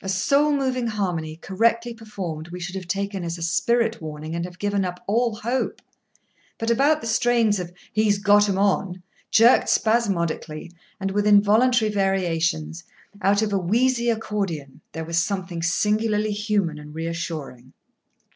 [0.00, 4.44] A soul moving harmony, correctly performed, we should have taken as a spirit warning, and
[4.44, 5.82] have given up all hope.
[6.56, 12.84] But about the strains of "He's got 'em on," jerked spasmodically, and with involuntary variations,
[13.22, 17.72] out of a wheezy accordion, there was something singularly human and reassuring.